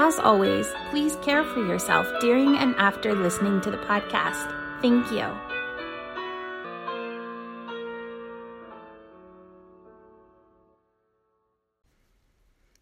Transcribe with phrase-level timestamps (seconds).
[0.00, 4.46] As always, please care for yourself during and after listening to the podcast.
[4.80, 5.26] Thank you.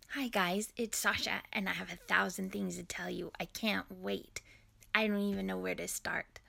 [0.09, 3.33] Hi, guys, it's Sasha, and I have a thousand things to tell you.
[3.41, 4.43] I can't wait.
[4.95, 6.41] I don't even know where to start.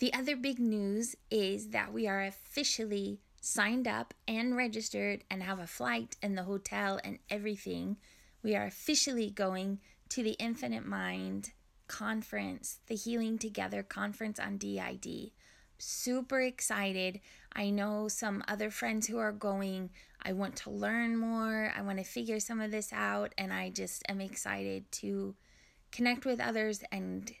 [0.00, 5.58] The other big news is that we are officially signed up and registered and have
[5.58, 7.96] a flight and the hotel and everything
[8.42, 11.52] we are officially going to the Infinite Mind
[11.86, 15.32] conference, the Healing Together conference on DID.
[15.78, 17.20] Super excited.
[17.52, 19.90] I know some other friends who are going.
[20.22, 21.72] I want to learn more.
[21.76, 23.32] I want to figure some of this out.
[23.38, 25.34] And I just am excited to
[25.92, 27.32] connect with others and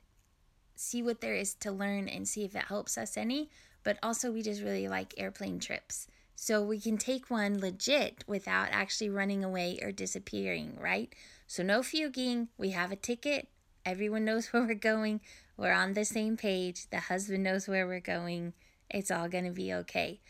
[0.76, 3.50] see what there is to learn and see if it helps us any.
[3.82, 6.06] But also, we just really like airplane trips.
[6.40, 11.12] So we can take one legit without actually running away or disappearing, right?
[11.48, 12.46] So no fuguing.
[12.56, 13.48] We have a ticket.
[13.84, 15.20] Everyone knows where we're going.
[15.56, 16.88] We're on the same page.
[16.90, 18.52] The husband knows where we're going.
[18.88, 20.20] It's all going to be okay.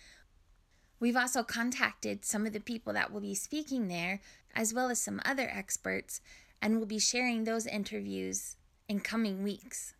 [0.98, 4.22] We've also contacted some of the people that will be speaking there,
[4.56, 6.22] as well as some other experts,
[6.62, 8.56] and we'll be sharing those interviews
[8.88, 9.92] in coming weeks.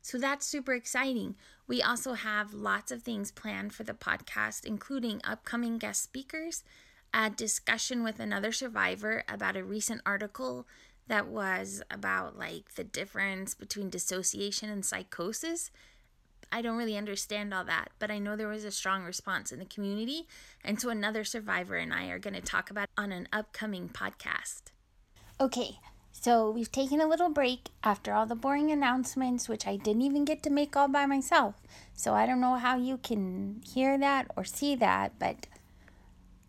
[0.03, 1.37] So that's super exciting.
[1.67, 6.65] We also have lots of things planned for the podcast, including upcoming guest speakers,
[7.13, 10.67] a discussion with another survivor about a recent article
[11.07, 15.71] that was about like the difference between dissociation and psychosis
[16.53, 19.59] I don't really understand all that, but I know there was a strong response in
[19.59, 20.27] the community.
[20.65, 24.63] And so another survivor and I are going to talk about on an upcoming podcast.
[25.41, 25.79] Okay,
[26.13, 30.25] so we've taken a little break after all the boring announcements, which I didn't even
[30.25, 31.55] get to make all by myself.
[31.95, 35.47] So I don't know how you can hear that or see that, but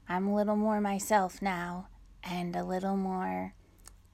[0.10, 1.88] I'm a little more myself now
[2.24, 3.54] and a little more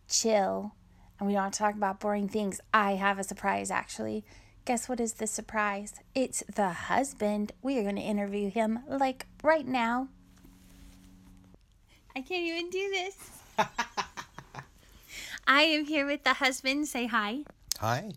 [0.07, 0.73] chill.
[1.17, 2.61] And we don't talk about boring things.
[2.73, 4.23] I have a surprise actually.
[4.67, 5.93] Guess what is the surprise?
[6.13, 7.53] It's the husband.
[7.61, 10.09] We are going to interview him like right now.
[12.13, 13.15] I can't even do this.
[15.47, 16.89] I am here with the husband.
[16.89, 17.45] Say hi.
[17.79, 18.11] Hi.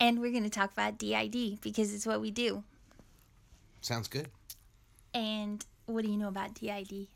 [0.00, 2.64] And we're going to talk about DID because it's what we do.
[3.82, 4.30] Sounds good.
[5.14, 7.06] And what do you know about DID?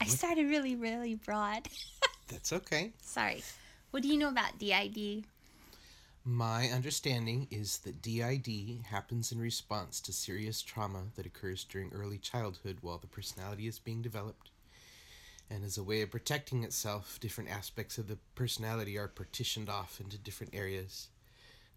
[0.00, 1.68] I started really, really broad.
[2.26, 2.90] That's okay.
[3.00, 3.44] Sorry.
[3.92, 5.26] What do you know about DID?
[6.24, 12.18] My understanding is that DID happens in response to serious trauma that occurs during early
[12.18, 14.50] childhood while the personality is being developed.
[15.50, 20.00] And as a way of protecting itself, different aspects of the personality are partitioned off
[20.00, 21.08] into different areas,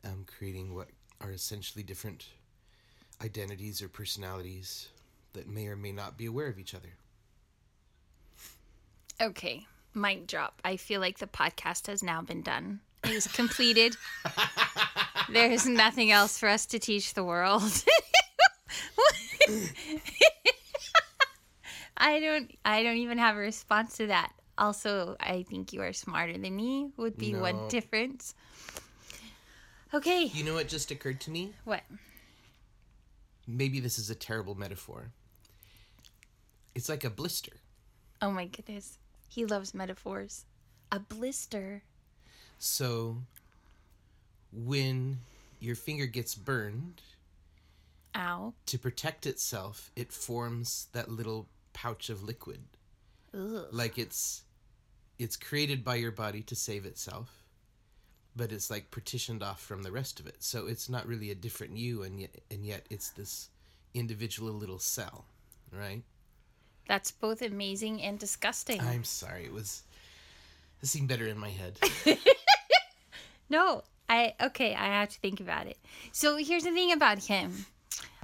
[0.03, 0.89] um, creating what
[1.19, 2.27] are essentially different
[3.23, 4.89] identities or personalities
[5.33, 6.93] that may or may not be aware of each other.
[9.19, 9.65] Okay,
[9.95, 10.61] mic drop.
[10.63, 13.95] I feel like the podcast has now been done is completed.
[15.31, 17.63] There's nothing else for us to teach the world.
[21.97, 24.33] I don't I don't even have a response to that.
[24.57, 27.41] Also, I think you are smarter than me would be no.
[27.41, 28.35] one difference.
[29.93, 30.23] Okay.
[30.33, 31.53] You know what just occurred to me?
[31.63, 31.81] What?
[33.47, 35.11] Maybe this is a terrible metaphor.
[36.73, 37.53] It's like a blister.
[38.21, 38.97] Oh my goodness.
[39.29, 40.45] He loves metaphors.
[40.91, 41.83] A blister.
[42.59, 43.17] So
[44.51, 45.19] when
[45.59, 47.01] your finger gets burned,
[48.15, 52.59] ow, to protect itself, it forms that little pouch of liquid.
[53.33, 53.67] Ugh.
[53.71, 54.43] Like it's
[55.19, 57.43] it's created by your body to save itself,
[58.35, 60.43] but it's like partitioned off from the rest of it.
[60.43, 63.49] So it's not really a different you and yet and yet it's this
[63.93, 65.25] individual little cell,
[65.71, 66.03] right?
[66.87, 68.79] That's both amazing and disgusting.
[68.79, 69.45] I'm sorry.
[69.45, 69.83] It was.
[70.81, 71.79] It seemed better in my head.
[73.49, 75.77] No, I okay, I have to think about it.
[76.11, 77.65] So here's the thing about him.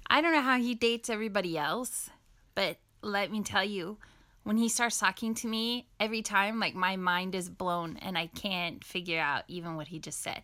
[0.07, 2.09] I don't know how he dates everybody else,
[2.55, 3.97] but let me tell you,
[4.43, 8.27] when he starts talking to me, every time like my mind is blown and I
[8.27, 10.43] can't figure out even what he just said.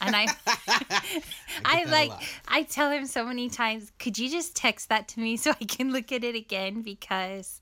[0.00, 0.26] And I
[1.64, 2.12] I, like.
[2.46, 5.64] I tell him so many times, could you just text that to me so I
[5.64, 7.60] can look at it again because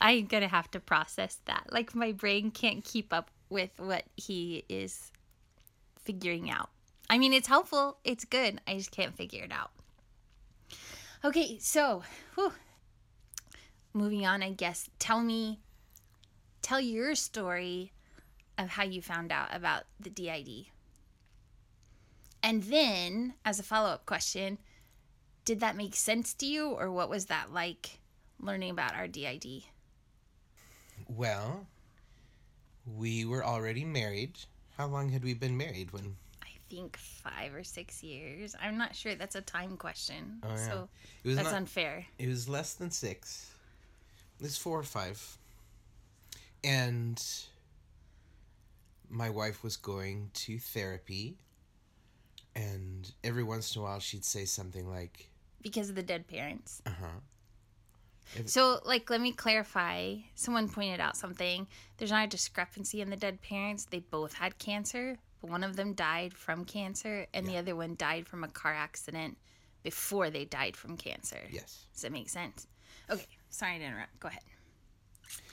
[0.00, 1.64] I'm going to have to process that.
[1.70, 5.10] Like my brain can't keep up with what he is
[6.04, 6.70] figuring out.
[7.08, 8.60] I mean, it's helpful, it's good.
[8.66, 9.70] I just can't figure it out.
[11.24, 12.02] Okay, so
[12.34, 12.52] whew.
[13.92, 14.90] moving on, I guess.
[14.98, 15.60] Tell me,
[16.62, 17.92] tell your story
[18.58, 20.66] of how you found out about the DID.
[22.42, 24.58] And then, as a follow up question,
[25.44, 27.98] did that make sense to you, or what was that like
[28.38, 29.64] learning about our DID?
[31.08, 31.66] Well,
[32.86, 34.38] we were already married.
[34.76, 36.16] How long had we been married when?
[36.42, 38.54] I think five or six years.
[38.60, 39.14] I'm not sure.
[39.14, 40.40] That's a time question.
[40.42, 40.66] Oh, yeah.
[40.68, 40.88] So
[41.22, 41.56] It was that's not.
[41.58, 42.06] unfair.
[42.18, 43.50] It was less than six.
[44.40, 45.38] It was four or five.
[46.64, 47.22] And
[49.08, 51.36] my wife was going to therapy.
[52.56, 55.28] And every once in a while, she'd say something like,
[55.62, 56.82] Because of the dead parents.
[56.86, 57.06] uh huh.
[58.36, 60.16] If- So, like, let me clarify.
[60.34, 61.66] Someone pointed out something.
[61.96, 63.84] There's not a discrepancy in the dead parents.
[63.84, 67.94] They both had cancer, but one of them died from cancer, and the other one
[67.96, 69.38] died from a car accident
[69.82, 71.40] before they died from cancer.
[71.50, 71.86] Yes.
[71.92, 72.66] Does that make sense?
[73.10, 74.18] Okay, sorry to interrupt.
[74.20, 74.42] Go ahead.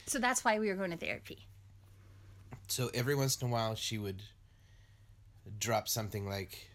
[0.05, 1.47] So that's why we were going to therapy.
[2.67, 4.23] So every once in a while, she would
[5.59, 6.69] drop something like,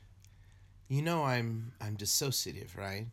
[0.88, 3.06] "You know, I'm I'm dissociative, right?"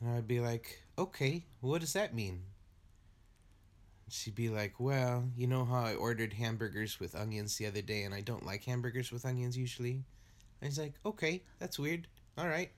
[0.00, 2.44] And I would be like, "Okay, what does that mean?"
[4.08, 8.02] She'd be like, "Well, you know how I ordered hamburgers with onions the other day,
[8.02, 10.04] and I don't like hamburgers with onions usually."
[10.60, 12.06] And he's like, "Okay, that's weird.
[12.38, 12.70] All right."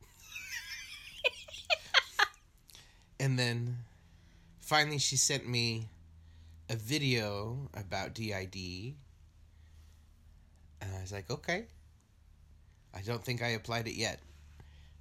[3.20, 3.78] and then
[4.60, 5.88] finally, she sent me
[6.72, 8.94] a video about DID.
[10.80, 11.66] And I was like, okay.
[12.94, 14.20] I don't think I applied it yet.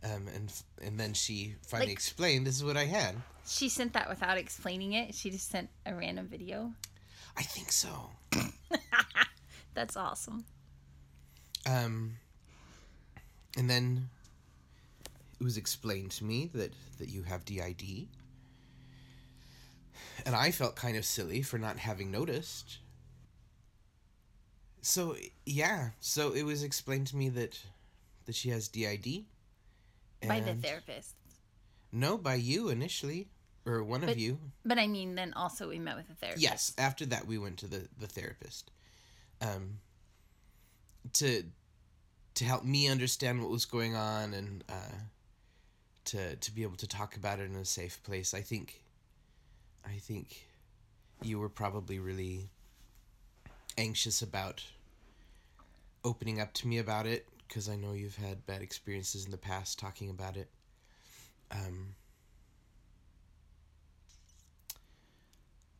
[0.04, 0.52] Um, and
[0.82, 3.16] and then she finally Like- explained this is what I had.
[3.48, 5.14] She sent that without explaining it.
[5.16, 6.74] She just sent a random video.
[7.38, 8.10] I think so.
[9.74, 10.46] That's awesome.
[11.66, 12.18] Um,
[13.58, 14.10] and then
[15.40, 18.08] it was explained to me that that you have DID.
[20.26, 22.80] And I felt kind of silly for not having noticed.
[24.82, 25.16] So
[25.46, 27.60] yeah, so it was explained to me that
[28.26, 29.26] that she has DID.
[30.28, 31.16] By the therapist.
[31.92, 33.28] No, by you initially,
[33.66, 34.40] or one But- of you.
[34.64, 36.42] But I mean, then also we met with a therapist.
[36.44, 36.74] Yes.
[36.78, 38.72] After that, we went to the the therapist,
[39.42, 39.80] um,
[41.14, 41.44] to
[42.36, 45.00] to help me understand what was going on and uh,
[46.06, 48.34] to to be able to talk about it in a safe place.
[48.34, 48.84] I think,
[49.86, 50.48] I think,
[51.22, 52.50] you were probably really
[53.78, 54.64] anxious about
[56.04, 59.38] opening up to me about it because I know you've had bad experiences in the
[59.38, 60.50] past talking about it.
[61.52, 61.96] Um,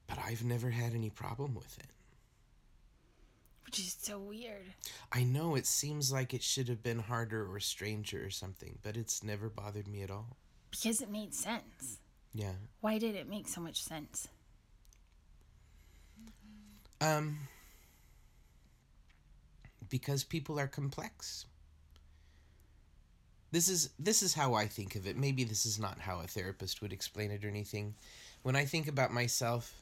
[0.06, 1.86] but I've never had any problem with it.
[3.66, 4.66] Which is so weird.
[5.14, 8.98] I know it seems like it should have been harder or stranger or something, but
[8.98, 10.36] it's never bothered me at all.
[10.72, 12.00] Because it made sense.
[12.34, 12.56] Yeah.
[12.82, 14.28] Why did it make so much sense?
[17.00, 17.38] Um
[19.88, 21.46] because people are complex.
[23.52, 25.18] This is this is how I think of it.
[25.18, 27.96] Maybe this is not how a therapist would explain it or anything.
[28.44, 29.74] When I think about myself,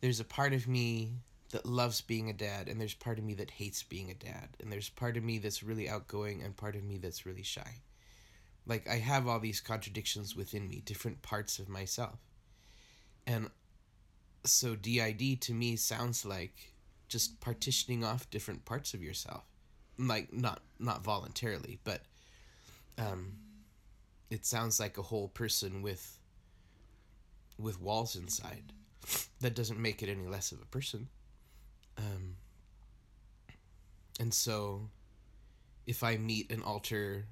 [0.00, 1.12] there's a part of me
[1.50, 4.48] that loves being a dad and there's part of me that hates being a dad
[4.60, 7.80] and there's part of me that's really outgoing and part of me that's really shy.
[8.66, 12.18] Like I have all these contradictions within me, different parts of myself.
[13.26, 13.50] And
[14.44, 16.72] so DID to me sounds like
[17.08, 19.44] just partitioning off different parts of yourself.
[19.98, 22.02] Like not not voluntarily, but
[22.98, 23.32] um
[24.30, 26.18] it sounds like a whole person with
[27.58, 28.72] with walls inside.
[29.40, 31.08] That doesn't make it any less of a person.
[31.98, 32.36] Um
[34.18, 34.88] and so
[35.86, 37.26] if I meet an alter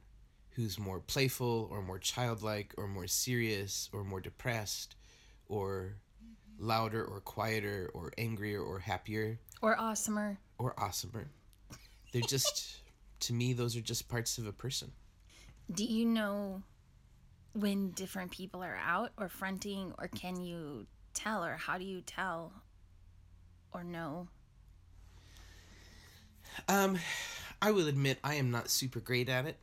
[0.51, 4.97] who's more playful or more childlike or more serious or more depressed
[5.47, 5.95] or
[6.59, 10.39] louder or quieter or angrier or happier Or awesomer.
[10.59, 11.27] or awesomer.
[12.13, 12.81] They're just,
[13.21, 14.91] to me, those are just parts of a person.
[15.73, 16.63] Do you know
[17.53, 22.01] when different people are out or fronting, or can you tell, or how do you
[22.01, 22.53] tell,
[23.73, 24.29] or know?
[26.69, 26.99] Um,
[27.61, 29.59] I will admit I am not super great at it.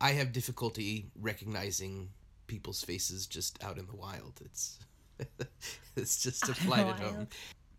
[0.00, 2.10] I have difficulty recognizing
[2.46, 4.40] people's faces just out in the wild.
[4.44, 4.78] It's
[5.96, 7.28] it's just a flight at home.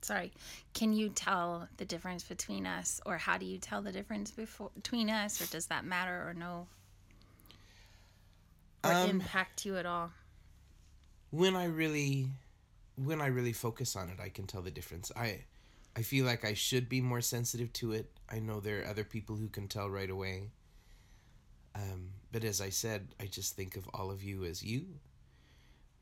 [0.02, 0.32] Sorry,
[0.74, 4.70] can you tell the difference between us, or how do you tell the difference before,
[4.76, 6.68] between us, or does that matter, or no,
[8.86, 10.12] or Um, impact you at all?
[11.32, 12.30] when I really
[12.96, 15.12] when I really focus on it, I can tell the difference.
[15.16, 15.44] I
[15.96, 18.12] I feel like I should be more sensitive to it.
[18.30, 20.52] I know there are other people who can tell right away.
[21.74, 25.00] Um, but as I said, I just think of all of you as you.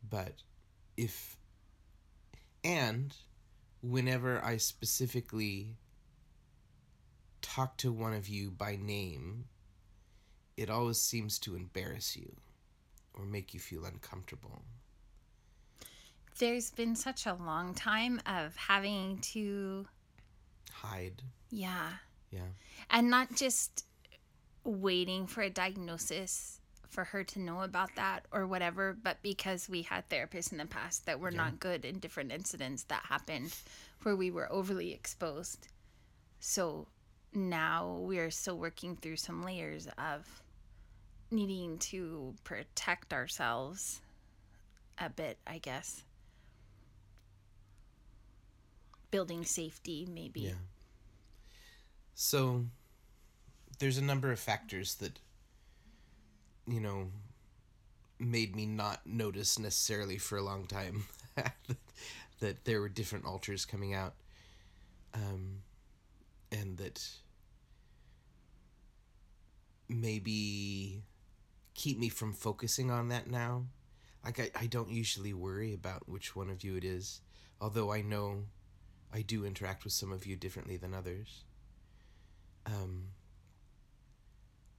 [0.08, 0.44] But
[0.98, 1.38] if
[2.64, 3.16] and
[3.82, 5.78] whenever I specifically
[7.42, 9.46] talk to one of you by name,
[10.58, 12.36] it always seems to embarrass you
[13.14, 14.64] or make you feel uncomfortable.
[16.40, 19.86] There's been such a long time of having to,
[20.72, 21.22] Hide.
[21.52, 21.90] yeah,
[22.32, 22.48] Yeah.
[22.90, 23.86] and not just
[24.64, 29.84] waiting for a diagnosis for her to know about that or whatever, but because we
[29.84, 33.56] had therapists in the past that were not good in different incidents that happened
[34.04, 35.68] where we were overly exposed.
[36.40, 36.88] So
[37.34, 40.43] now we're still working through some layers of
[41.34, 44.02] needing to protect ourselves
[44.98, 46.04] a bit, I guess.
[49.12, 50.42] Building safety, maybe.
[50.42, 50.54] Yeah.
[52.16, 52.66] So
[53.80, 55.20] there's a number of factors that
[56.68, 57.08] you know
[58.20, 61.04] made me not notice necessarily for a long time
[62.40, 64.14] that, there were different alters coming out
[65.14, 65.62] um
[66.52, 67.06] and that
[69.90, 71.04] maybe
[71.76, 73.66] keep me from focusing on that now.
[74.24, 77.22] Like I, I don't usually worry about which one of you it is
[77.62, 78.44] although i know
[79.14, 81.44] i do interact with some of you differently than others.
[82.66, 83.10] Um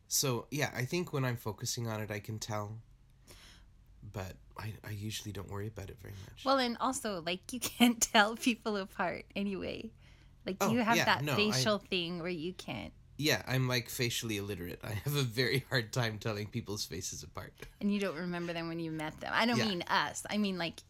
[0.09, 2.79] so yeah i think when i'm focusing on it i can tell
[4.13, 6.45] but i, I usually don't worry about it very much.
[6.45, 9.91] Well, and also, like, you can't tell people apart anyway.
[10.47, 13.69] Like, Oh, you have yeah, that no, I- facial thing where you can't, yeah i'm
[13.69, 18.01] like facially illiterate i have a very hard time telling people's faces apart and you
[18.01, 19.31] don't remember them when you met them.
[19.35, 19.67] I don't Yeah.
[19.69, 20.25] mean us.
[20.29, 20.81] I mean, like,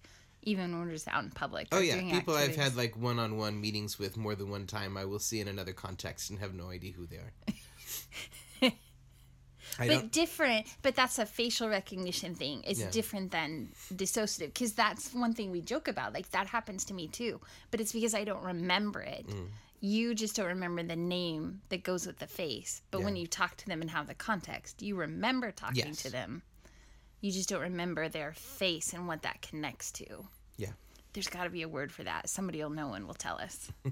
[0.42, 1.68] even when we're just out in public.
[1.72, 5.18] oh yeah people i've had like one-on-one meetings with more than one time i will
[5.18, 8.70] see in another context and have no idea who they are
[9.78, 10.12] But don't.
[10.12, 12.62] different, but that's a facial recognition thing.
[12.64, 12.90] It's Yeah.
[12.90, 16.12] different than dissociative because that's one thing we joke about.
[16.12, 17.40] Like that happens to me too,
[17.72, 19.26] but it's because I don't remember it.
[19.26, 19.48] Mm.
[19.86, 22.80] You just don't remember the name that goes with the face.
[22.90, 26.02] But when you talk to them and have the context, you remember talking Yes.
[26.04, 26.40] to them.
[27.20, 30.26] You just don't remember their face and what that connects to.
[30.56, 30.70] Yeah.
[31.12, 32.30] There's got to be a word for that.
[32.30, 33.70] Somebody will know and will tell us.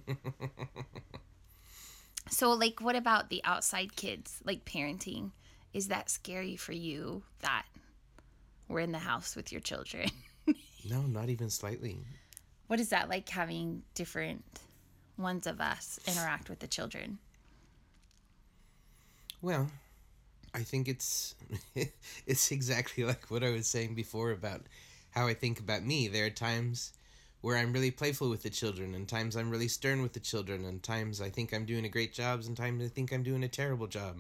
[2.30, 5.32] so, like, what about the outside kids, like parenting?
[5.75, 7.66] Is that scary for you that
[8.66, 10.08] we're in the house with your children?
[10.90, 11.96] No, not even slightly.
[12.66, 14.42] what is that like having different
[15.16, 17.19] ones of us interact with the children?
[19.40, 19.71] Well,
[20.54, 21.35] I think it's
[22.26, 24.62] it's exactly like what I was saying before about
[25.11, 26.09] how I think about me.
[26.09, 26.92] There are times
[27.40, 30.64] where I'm really playful with the children, and times I'm really stern with the children,
[30.64, 33.42] and times I think I'm doing a great job, and times I think I'm doing
[33.42, 34.19] a terrible job.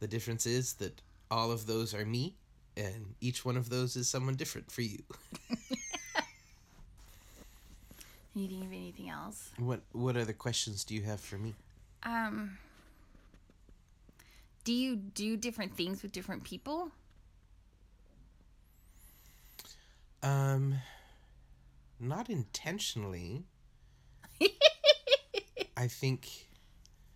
[0.00, 2.34] The difference is that all of those are me,
[2.76, 4.98] and each one of those is someone different for you.
[8.38, 9.50] You didn't have anything else?
[9.58, 11.56] What what other questions do you have for me?
[12.04, 12.58] Um,
[14.62, 16.92] do you do different things with different people?
[20.22, 20.74] Um,
[21.98, 23.42] not intentionally.
[25.76, 26.28] I think.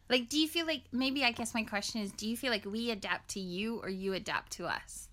[0.09, 2.65] Like, do you feel like maybe I guess my question is do you feel like
[2.65, 5.09] we adapt to you or you adapt to us?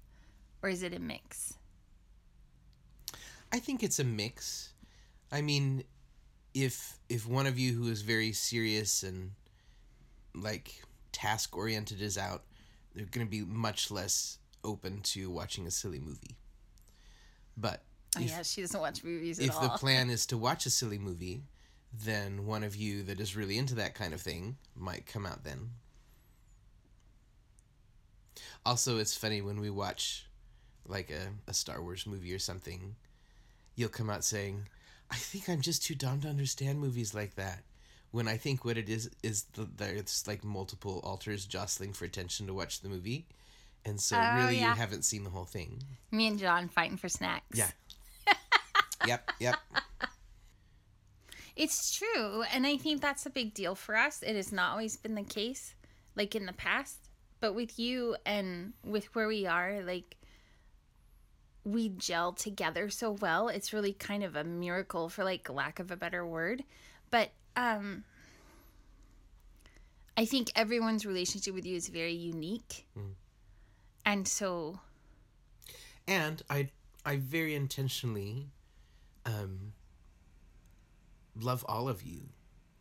[0.63, 1.54] Or is it a mix?
[3.51, 4.74] I think it's a mix.
[5.32, 5.84] I mean,
[6.63, 9.32] if if one of you who is very serious and
[10.36, 12.44] like task oriented is out,
[12.94, 16.36] they're going to be much less open to watching a silly movie.
[17.58, 17.82] But
[18.18, 20.98] Oh, yeah, she doesn't watch movies at if the plan is to watch a silly
[20.98, 21.44] movie,
[21.94, 25.44] then one of you that is really into that kind of thing might come out
[25.44, 25.70] then.
[28.66, 30.25] Also, it's funny when we watch
[30.88, 32.96] like a, a Star Wars movie or something,
[33.75, 34.68] you'll come out saying,
[35.12, 37.63] I think I'm just too dumb to understand movies like that.
[38.12, 42.48] When I think what it is is the, there's like multiple alters jostling for attention
[42.48, 43.25] to watch the movie,
[43.86, 44.70] And so Oh, really yeah.
[44.70, 45.82] you haven't seen the whole thing.
[46.12, 47.58] Me and John fighting for snacks.
[47.58, 47.70] Yeah.
[49.08, 49.56] yep, yep.
[51.56, 52.44] It's true.
[52.54, 54.22] And I think that's a big deal for us.
[54.24, 55.75] It has not always been the case,
[56.16, 56.98] like in the past.
[57.42, 60.16] But with you and with where we are, like,
[61.71, 63.47] we gel together so well.
[63.47, 66.63] It's really kind of a miracle, for like lack of a better word.
[67.11, 68.03] But um,
[70.17, 72.88] I think everyone's relationship with you is very unique.
[74.05, 74.79] And so,
[76.07, 76.69] And I
[77.05, 78.47] I very intentionally
[79.25, 79.73] um
[81.35, 82.21] love all of you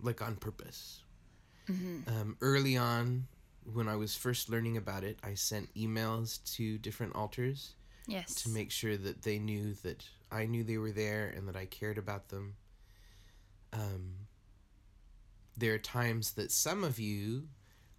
[0.00, 1.02] like on purpose.
[1.68, 3.26] Um, early on
[3.74, 7.74] when I was first learning about it, I sent emails to different alters
[8.08, 8.42] yes.
[8.42, 11.66] to make sure that they knew that I knew they were there and that I
[11.66, 12.54] cared about them.
[13.72, 14.14] Um,
[15.56, 17.48] there are times that some of you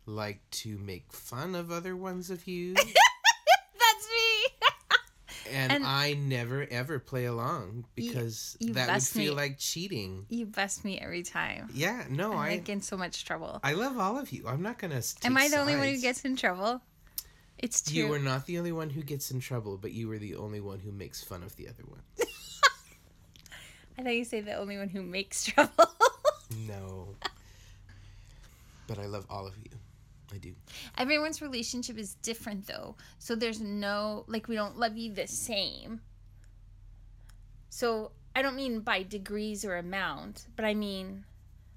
[0.05, 5.51] like to make fun of other ones of you, That's me.
[5.51, 9.25] and, And- I never ever play along because you that would bust me.
[9.25, 10.25] feel like cheating.
[10.29, 11.69] you bust me every time.
[11.73, 13.59] Yeah, no, I I get in so much trouble.
[13.63, 14.47] I love all of you.
[14.47, 15.01] I'm not gonna.
[15.23, 16.81] Am I the only one who gets in trouble?
[17.61, 17.93] It's true.
[18.03, 20.61] You were not the only one who gets in trouble, but you were the only
[20.61, 22.01] one who makes fun of the other one.
[23.97, 25.85] I thought you say the only one who makes trouble.
[26.67, 27.09] No.
[28.87, 29.69] But I love all of you.
[30.33, 30.53] I do.
[30.97, 32.95] Everyone's relationship is different though.
[33.17, 36.01] So there's no like we don't love you the same.
[37.69, 41.25] So I don't mean by degrees or amount, but I mean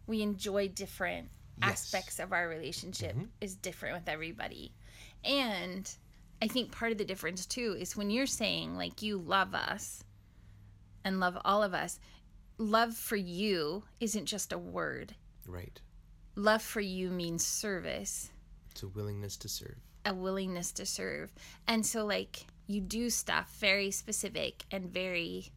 [0.07, 1.29] we enjoy different
[1.61, 1.71] Yes.
[1.93, 3.29] aspects of our relationship Mhm.
[3.41, 4.73] is different with everybody.
[5.25, 5.91] And
[6.41, 10.02] I think part of the difference too is when you're saying like you love us
[11.05, 11.99] and love all of us,
[12.59, 15.14] love for you isn't just a word.
[15.47, 15.81] Right.
[16.35, 18.31] Love for you means service
[18.70, 19.77] It's a willingness to serve.
[20.05, 21.33] a willingness to serve.
[21.68, 25.53] And so like you do stuff very specific and very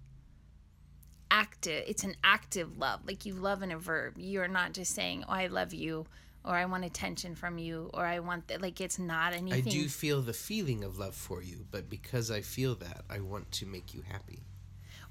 [1.31, 1.83] active.
[1.87, 3.01] It's an active love.
[3.05, 4.15] Like you love in a verb.
[4.17, 6.05] You're not just saying, "Oh, I love you,"
[6.45, 9.67] or "I want attention from you," or "I want that." Like it's not anything.
[9.67, 13.19] I do feel the feeling of love for you, but because I feel that, I
[13.19, 14.43] want to make you happy.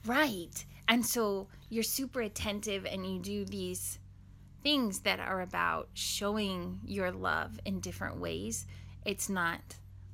[0.06, 0.64] Right.
[0.88, 3.98] And so you're super attentive and you do these
[4.62, 8.66] things that are about showing your love in different ways.
[9.04, 9.60] It's not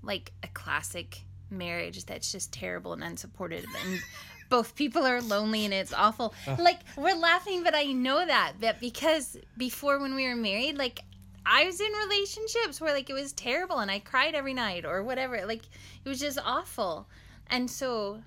[0.02, 4.00] like a classic marriage that's just terrible and unsupportive and
[4.48, 6.35] both people are lonely and it's awful.
[6.59, 11.00] Like we're laughing but I know that that because before when we were married like
[11.46, 15.03] I was in relationships where like it was terrible and I cried every night or
[15.03, 15.44] whatever.
[15.46, 15.62] Like
[16.05, 17.09] it was just awful.
[17.48, 18.22] And so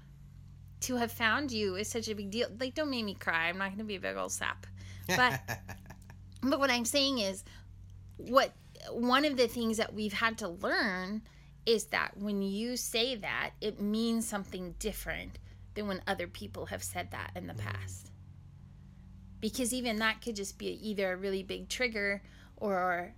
[0.83, 2.47] to have found you is such a big deal.
[2.59, 3.47] Like, don't make me cry.
[3.47, 4.67] I'm not going to be a big old sap.
[5.07, 5.39] But,
[6.41, 7.43] but what I'm saying is,
[8.17, 8.51] what
[8.91, 11.21] one of the things that we've had to learn
[11.65, 15.39] is that when you say that, it means something different
[15.73, 17.59] than when other people have said that in the mm.
[17.59, 18.11] past.
[19.39, 22.21] Because even that could just be either a really big trigger
[22.63, 23.13] or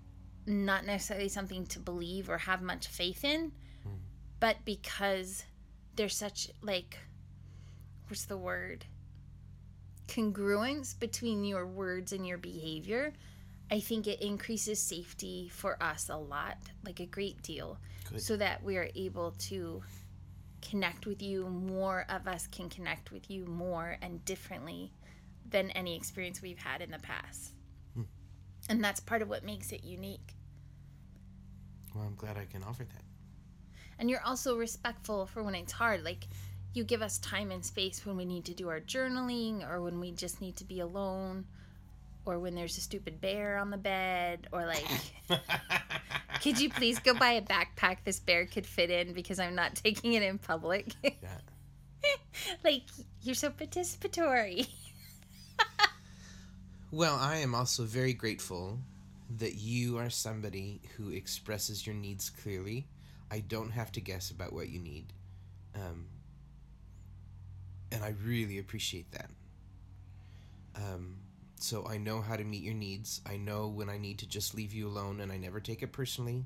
[0.48, 3.52] not necessarily something to believe or have much faith in,
[3.84, 3.90] hmm.
[4.40, 5.46] but because
[5.96, 6.98] there's such like
[8.08, 8.86] what's the word?
[10.08, 13.14] Congruence between your words and your behavior
[13.72, 17.80] i think it increases safety for us a lot like a great deal.
[18.08, 18.22] Good.
[18.22, 19.82] so that we are able to
[20.62, 24.92] connect with you more of us can connect with you more and differently
[25.50, 27.55] than any experience we've had in the past
[28.70, 30.34] and that's part of what makes it unique
[31.94, 33.04] well, I'm glad I can offer that.
[34.00, 36.28] and you're also respectful for when it's hard like
[36.74, 40.00] you give us time and space when we need to do our journaling or when
[40.02, 41.46] we just need to be alone
[42.26, 44.86] or when there's a stupid bear on the bed or like
[46.42, 49.74] could you please go buy a backpack this bear could fit in because i'm not
[49.86, 51.12] taking it in public Yeah.
[52.64, 52.84] like
[53.22, 54.68] you're so participatory
[56.92, 58.80] Well, I am also very grateful
[59.38, 62.88] that you are somebody who expresses your needs clearly.
[63.32, 65.12] I don't have to guess about what you need.
[65.74, 66.06] Um,
[67.92, 69.30] and I really appreciate that.
[70.76, 71.18] Um,
[71.60, 73.22] so I know how to meet your needs.
[73.26, 75.92] I know when I need to just leave you alone, and I never take it
[75.92, 76.46] personally.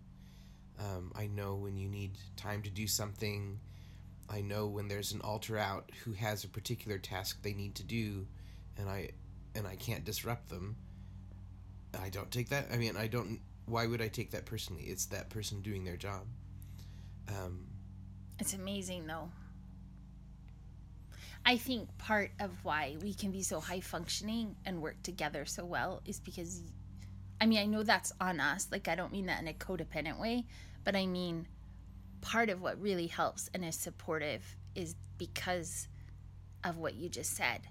[0.79, 3.59] Um, I know when you need time to do something.
[4.29, 7.83] I know when there's an alter out who has a particular task they need to
[7.83, 8.25] do,
[8.77, 9.09] and I
[9.55, 10.75] and I can't disrupt them.
[11.99, 12.67] I don't take that.
[12.71, 13.39] I mean, I don't.
[13.65, 14.83] Why would I take that personally?
[14.83, 16.25] It's that person doing their job.
[17.27, 17.67] Um,
[18.39, 19.29] It's amazing though.
[21.45, 25.65] I think part of why we can be so high functioning and work together so
[25.65, 26.61] well is because
[27.41, 28.67] I mean, I know that's on us.
[28.71, 30.45] Like I don't mean that in a codependent way,
[30.83, 31.47] but I mean
[32.21, 34.43] part of what really helps and is supportive
[34.75, 35.87] is because
[36.63, 37.61] of what you just said.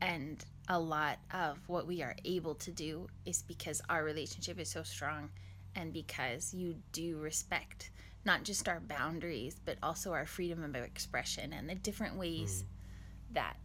[0.00, 4.70] And a lot of what we are able to do is because our relationship is
[4.70, 5.30] so strong
[5.74, 7.90] and because you do respect
[8.24, 13.34] not just our boundaries, but also our freedom of expression and the different ways mm.
[13.34, 13.56] that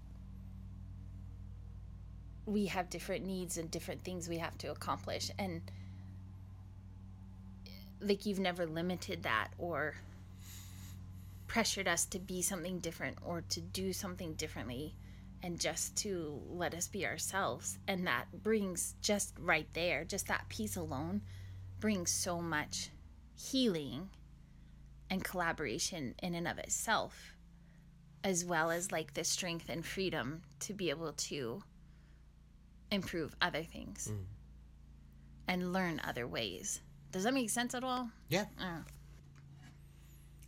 [2.46, 5.30] we have different needs and different things we have to accomplish.
[5.38, 5.62] And
[8.00, 9.96] like you've never limited that or
[11.48, 14.96] pressured us to be something different or to do something differently
[15.48, 17.80] and just to let us be ourselves.
[17.88, 21.22] And that brings just right there, just that piece alone
[21.80, 22.90] brings so much
[23.34, 24.10] healing
[25.10, 27.34] and collaboration in and of itself,
[28.26, 31.64] as well as like the strength and freedom to be able to
[32.92, 34.26] improve other things mm.
[35.48, 36.82] and learn other ways.
[37.14, 38.10] Does that make sense at all?
[38.28, 38.48] Yeah.
[38.62, 38.84] Oh.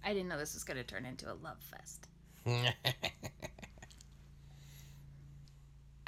[0.03, 2.09] I didn't know this was going to turn into a love fest.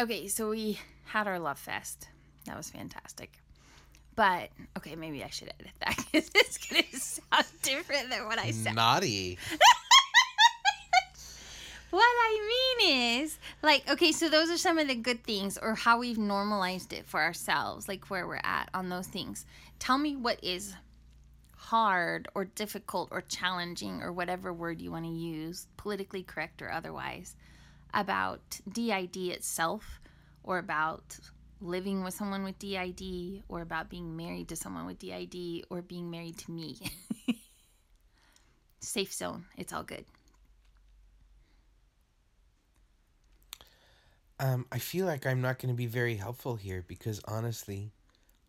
[0.02, 2.08] okay, so we had our love fest.
[2.46, 3.32] That was fantastic.
[4.16, 8.52] But okay, maybe I should edit that because it's gonna sound different than what I
[8.52, 8.76] said.
[8.76, 9.38] Naughty.
[11.92, 15.76] what I mean is, like, okay, so those are some of the good things or
[15.76, 19.46] how we've normalized it for ourselves, like where we're at on those things.
[19.80, 20.76] Tell me what is
[21.56, 26.72] hard or difficult or challenging or whatever word you want to use, politically correct or
[26.72, 27.36] otherwise,
[27.94, 30.00] about DID itself
[30.44, 31.20] or about
[31.60, 36.10] living with someone with DID or about being married to someone with DID or being
[36.10, 36.78] married to me.
[38.80, 39.46] Safe zone.
[39.58, 40.06] It's all good.
[44.40, 47.92] Um, I feel like I'm not going to be very helpful here because honestly,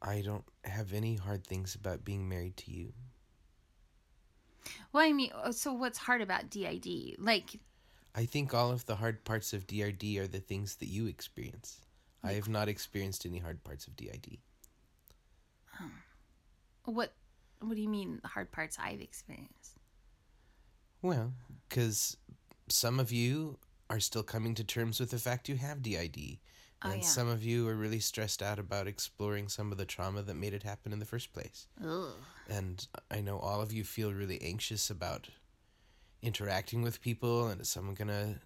[0.01, 2.95] I don't have any hard things about being married to you.
[4.93, 7.17] Well, I mean, uh, so what's hard about DID?
[7.19, 7.59] Like,
[8.15, 11.81] I think all of the hard parts of DID are the things that you experience.
[12.23, 14.39] I have not experienced any hard parts of DID.
[15.81, 15.91] Oh.
[16.85, 17.15] What
[17.61, 19.79] What do you mean the hard parts I've experienced?
[21.01, 21.33] Well,
[21.69, 22.17] because
[22.69, 23.59] some of you
[23.91, 26.39] are still coming to terms with the fact you have DID,
[26.85, 27.07] oh, and yeah.
[27.07, 30.55] some of you are really stressed out about exploring some of the trauma that made
[30.55, 31.67] it happen in the first place.
[31.85, 32.13] Ugh.
[32.49, 35.29] And I know all of you feel really anxious about
[36.23, 38.37] interacting with people, and is someone gonna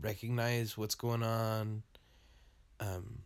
[0.00, 1.82] recognize what's going on?
[2.80, 3.22] Um,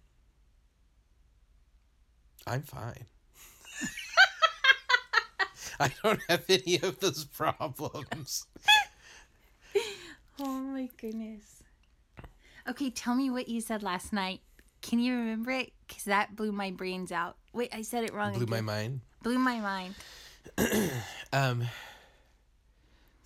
[2.46, 3.06] I'm fine.
[5.80, 8.46] I don't have any of those problems.
[10.38, 11.62] oh my goodness.
[12.68, 14.40] Okay, tell me what you said last night.
[14.82, 15.72] Can you remember it?
[15.86, 17.36] Because that blew my brains out.
[17.52, 18.32] Wait, I said it wrong.
[18.32, 18.50] Blew again.
[18.50, 19.00] my mind.
[19.22, 19.94] Blew my mind.
[21.32, 21.66] um.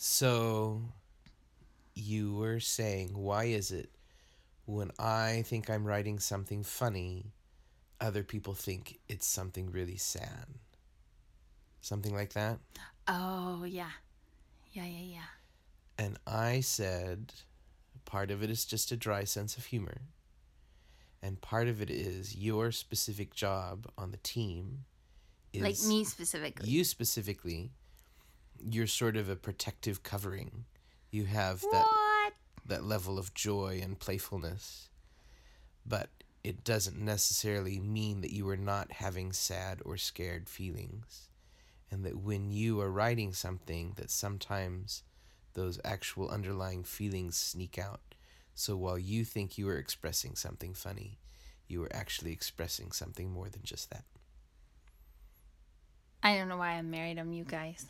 [0.06, 0.82] So,
[1.94, 3.88] you were saying, why is it
[4.66, 7.32] when I think I'm writing something funny,
[8.02, 10.44] other people think it's something really sad.
[11.80, 12.58] Something like that?
[13.08, 13.92] Oh, yeah.
[14.74, 15.30] Yeah, yeah, yeah.
[15.98, 17.32] And I said
[18.04, 20.02] part of it is just a dry sense of humor.
[21.22, 24.84] And part of it is your specific job on the team
[25.54, 26.68] is like me specifically.
[26.68, 27.70] You specifically,
[28.62, 30.64] you're sort of a protective covering.
[31.10, 31.86] You have that
[32.66, 34.88] that level of joy and playfulness.
[35.86, 36.08] But
[36.42, 41.28] it doesn't necessarily mean that you are not having sad or scared feelings.
[41.90, 45.02] And that when you are writing something, that sometimes
[45.52, 48.00] those actual underlying feelings sneak out.
[48.54, 51.18] So while you think you are expressing something funny,
[51.68, 54.04] you are actually expressing something more than just that.
[56.22, 57.86] I don't know why I married him, you guys.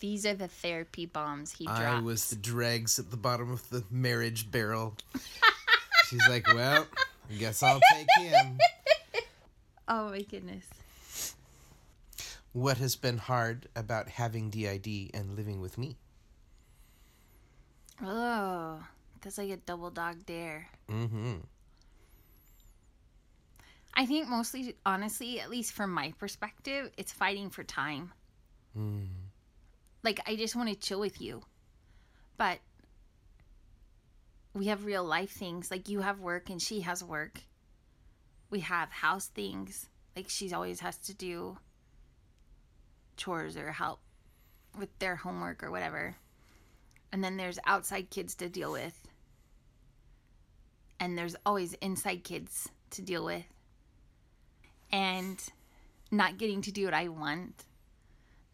[0.00, 1.80] These are the therapy bombs he drops.
[1.80, 4.96] I was the dregs at the bottom of the marriage barrel.
[6.08, 6.86] She's like, well,
[7.30, 8.58] I guess I'll take him.
[9.90, 10.66] Oh my goodness.
[12.52, 15.96] What has been hard about having DID and living with me?
[18.02, 18.80] Oh,
[19.22, 20.68] that's like a double dog dare.
[20.90, 21.36] Mm-hmm.
[23.94, 28.12] I think mostly, honestly, at least from my perspective, it's fighting for time.
[28.78, 29.06] Mm.
[30.02, 31.42] Like, I just want to chill with you.
[32.36, 32.58] But
[34.54, 35.70] we have real life things.
[35.70, 37.42] Like, you have work and she has work.
[38.50, 39.88] We have house things.
[40.16, 41.58] Like, she always has to do
[43.16, 44.00] chores or help
[44.78, 46.16] with their homework or whatever.
[47.12, 48.94] And then there's outside kids to deal with.
[51.00, 53.44] And there's always inside kids to deal with.
[54.92, 55.42] And
[56.10, 57.64] not getting to do what I want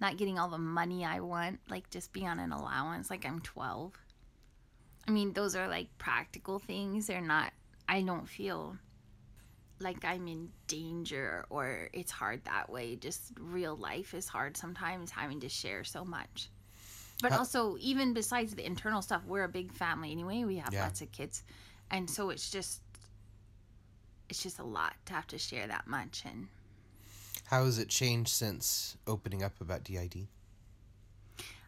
[0.01, 3.41] not getting all the money I want, like just be on an allowance like I'm
[3.41, 3.93] 12.
[5.07, 7.07] I mean, those are like practical things.
[7.07, 7.53] They're not,
[7.89, 8.77] I don't feel
[9.81, 12.97] like I'm in danger or it's hard that way.
[12.97, 16.49] Just real life is hard sometimes having to share so much.
[17.23, 20.45] But How- also, even besides the internal stuff, we're a big family anyway.
[20.45, 20.85] We have Yeah.
[20.85, 21.43] lots of kids.
[21.91, 22.81] And so it's just,
[24.29, 26.23] it's just a lot to have to share that much.
[26.25, 26.49] And
[27.47, 30.27] How has it changed since opening up about DID?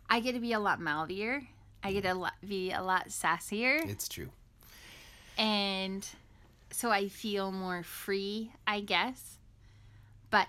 [0.09, 1.43] I get to be a lot mouthier.
[1.83, 2.21] I get to mm.
[2.21, 3.89] lot, be a lot sassier.
[3.89, 4.29] It's true.
[5.37, 6.07] and
[6.71, 9.39] so I feel more free, I guess.
[10.31, 10.49] But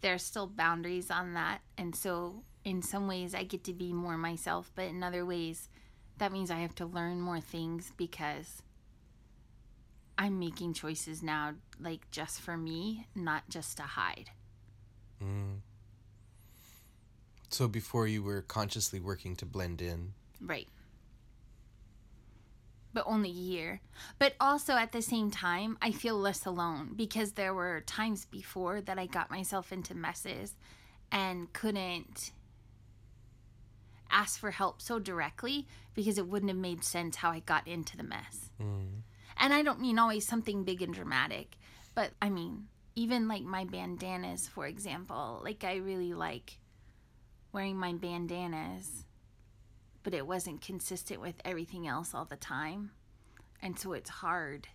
[0.00, 4.16] there's still boundaries on that, and so in some ways I get to be more
[4.16, 5.68] myself, but in other ways
[6.18, 8.62] that means I have to learn more things because
[10.20, 14.30] I'm making choices now like just for me, not just to hide.
[15.24, 15.60] Mm.
[17.48, 20.12] So before you were consciously working to blend in.
[20.38, 20.68] Right.
[22.92, 23.80] But only a year.
[24.18, 28.82] But also at the same time, I feel less alone because there were times before
[28.82, 30.54] that I got myself into messes
[31.10, 32.32] and couldn't
[34.10, 37.96] ask for help so directly because it wouldn't have made sense how I got into
[37.96, 38.50] the mess.
[38.60, 39.00] Mm.
[39.40, 41.56] And I don't mean always something big and dramatic,
[41.94, 46.58] but I mean, even like my bandanas, for example, like I really like
[47.50, 49.06] wearing my bandanas,
[50.02, 52.90] but it wasn't consistent with everything else all the time.
[53.62, 54.68] And so it's hard.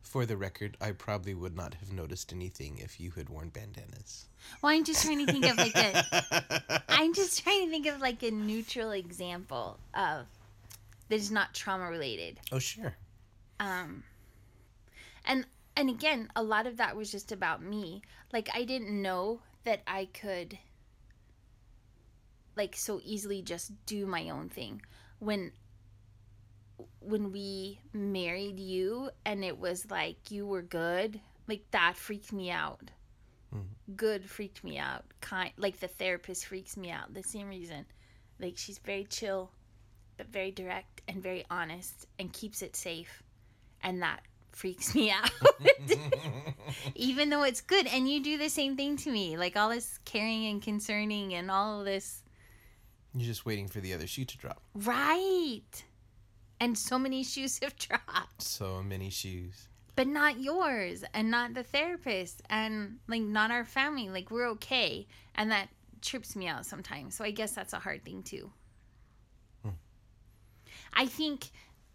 [0.00, 4.28] For the record, I probably would not have noticed anything if you had worn bandanas.
[4.62, 8.00] Well, I'm just trying to think of like a I'm just trying to think of
[8.00, 10.26] like a neutral example of
[11.08, 12.38] that is not trauma related.
[12.52, 12.96] Oh, sure.
[13.60, 14.02] Um
[15.24, 18.02] and and again a lot of that was just about me.
[18.32, 20.58] Like i didn't know that i could
[22.56, 24.82] like so easily just do my own thing.
[25.18, 25.52] When
[27.00, 32.50] when we married you and it was like you were good like that freaked me
[32.50, 32.90] out.
[33.96, 35.04] Good freaked me out.
[35.20, 37.14] Kind like the therapist freaks me out.
[37.14, 37.86] The same reason.
[38.40, 39.50] Like she's very chill
[40.16, 43.22] but very direct and very honest and keeps it safe
[43.82, 44.20] and that
[44.52, 45.30] freaks me out.
[46.94, 49.98] Even though it's good and you do the same thing to me like all this
[50.04, 52.22] caring and concerning and all of this
[53.14, 54.62] You're just waiting for the other shoe to drop.
[54.74, 55.84] right.
[56.58, 58.40] And so many shoes have dropped.
[58.40, 59.68] So many shoes.
[59.94, 64.08] but not yours and not the therapist and like not our family.
[64.08, 65.68] Like we're okay and that
[66.00, 67.14] trips me out sometimes.
[67.14, 68.50] So i guess that's a hard thing too.
[69.62, 69.70] Hmm.
[70.94, 71.50] I think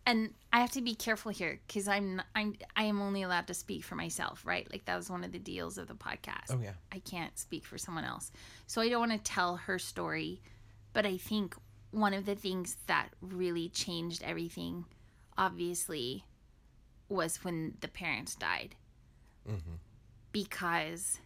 [0.06, 3.54] and i have to be careful here because i'm I'm i am only allowed to
[3.54, 6.60] speak for myself right like that was one of the deals of the podcast Oh,
[6.62, 6.74] yeah.
[6.92, 8.32] I can't speak for someone else.
[8.68, 10.42] So I don't want to tell her story,
[10.94, 11.56] but I think
[11.92, 14.86] one of the things that really changed everything,
[15.38, 16.26] obviously,
[17.10, 18.76] was when the parents died.
[19.48, 19.76] Mm-hmm.
[20.32, 21.20] Because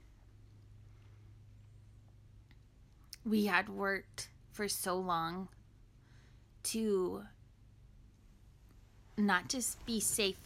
[3.24, 5.48] we had worked for so long
[6.64, 7.24] to
[9.18, 10.38] not just be safe.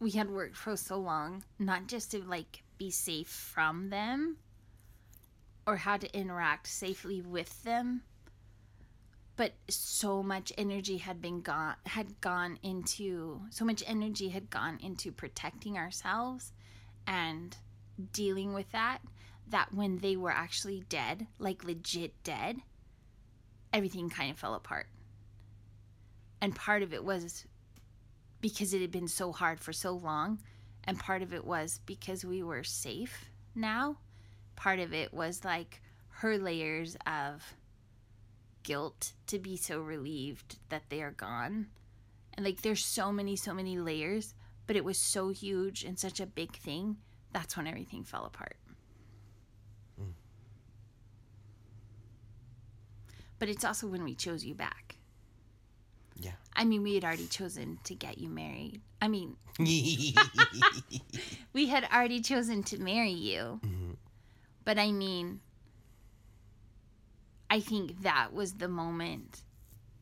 [0.00, 4.36] We had worked for so long not just to like be safe from them
[5.66, 8.02] or how to interact safely with them
[9.38, 14.78] but so much energy had been gone had gone into so much energy had gone
[14.82, 16.52] into protecting ourselves
[17.06, 17.56] and
[18.12, 18.98] dealing with that
[19.48, 22.58] that when they were actually dead like legit dead
[23.72, 24.86] everything kind of fell apart
[26.40, 27.44] and part of it was
[28.40, 30.38] because it had been so hard for so long.
[30.84, 33.98] And part of it was because we were safe now.
[34.56, 37.54] Part of it was like her layers of
[38.62, 41.66] guilt to be so relieved that they are gone.
[42.34, 44.34] And like there's so many so many layers
[44.68, 46.98] but it was so huge and such a big thing
[47.32, 48.56] that's when everything fell apart.
[49.98, 50.10] Hmm.
[53.38, 54.97] But it's also when we chose you back.
[56.58, 58.80] I mean, we had already chosen to get you married.
[59.00, 59.36] I mean,
[61.52, 63.60] we had already chosen to marry you.
[63.64, 63.92] Mm-hmm.
[64.64, 65.38] But I mean,
[67.48, 69.42] I think that was the moment.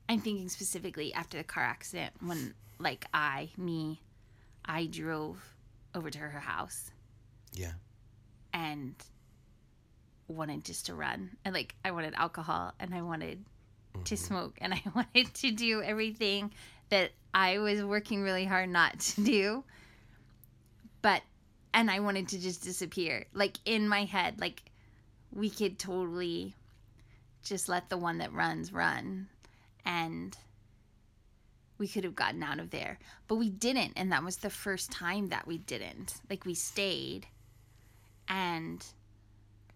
[0.08, 4.00] I'm thinking specifically after the car accident when, like, I, me,
[4.64, 5.38] I drove
[5.94, 6.90] over to her house
[7.52, 7.72] yeah.
[8.54, 8.94] and
[10.26, 11.36] wanted just to run.
[11.44, 13.44] And, like, I wanted alcohol and I wanted
[14.04, 14.24] to mm-hmm.
[14.24, 16.52] smoke and I wanted to do everything
[16.88, 19.64] that I was working really hard not to do.
[21.02, 21.22] But
[21.74, 23.26] and I wanted to just disappear.
[23.34, 24.62] Like in my head, like
[25.32, 26.54] we could totally
[27.42, 29.28] just let the one that runs run
[29.84, 30.36] and
[31.78, 32.98] we could have gotten out of there.
[33.28, 36.14] But we didn't, and that was the first time that we didn't.
[36.30, 37.26] Like we stayed
[38.28, 38.84] and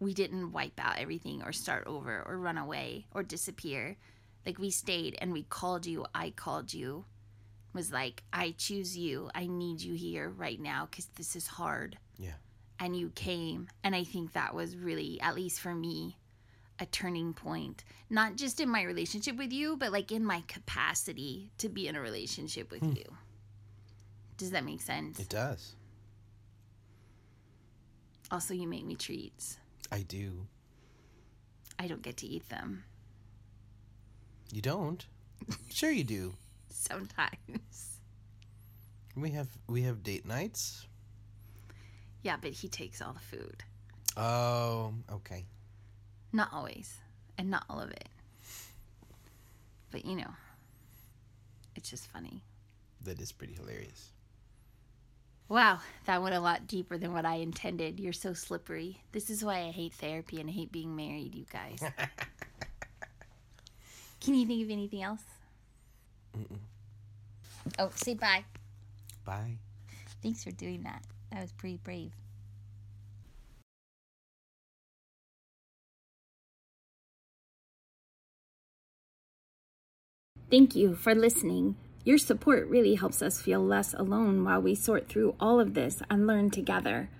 [0.01, 3.97] we didn't wipe out everything or start over or run away or disappear.
[4.45, 7.05] Like we stayed and we called you, I called you.
[7.73, 9.31] Was like, I choose you.
[9.33, 11.99] I need you here right now cuz this is hard.
[12.19, 12.35] Yeah.
[12.81, 16.17] And you came, and I think that was really at least for me
[16.81, 21.53] a turning point, not just in my relationship with you, but like in my capacity
[21.59, 22.97] to be in a relationship with hmm.
[22.97, 23.05] you.
[24.39, 25.21] Does that make sense?
[25.21, 25.77] It does.
[28.31, 29.59] Also, you make me treats.
[29.92, 30.46] I do.
[31.79, 32.85] I don't get to eat them
[34.53, 35.05] You don't?
[35.72, 36.35] sure you do.
[36.70, 37.98] sometimes.
[39.16, 40.87] We have we have date nights.
[42.22, 43.64] Yeah, but he takes all the food.
[44.16, 45.46] Oh, okay.
[46.33, 46.98] Not always,
[47.38, 48.09] and not all of it.
[49.90, 50.31] But you know,
[51.74, 52.42] it's just funny.
[53.05, 54.11] That is pretty hilarious.
[55.51, 57.99] Wow, that went a lot deeper than what I intended.
[57.99, 59.03] You're so slippery.
[59.11, 61.81] This is why I hate therapy and I hate being married, you guys.
[64.21, 65.25] Can you think of anything else?
[67.81, 68.45] Oh, say bye.
[69.25, 69.57] Bye.
[70.23, 71.03] Thanks for doing that.
[71.33, 72.13] That was pretty brave.
[80.51, 81.77] Thank you for listening.
[82.03, 86.03] Your support really helps us feel less alone while we sort through all of this
[86.09, 87.11] and learn together.